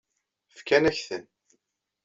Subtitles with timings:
[0.55, 1.23] Fkan-ak-ten.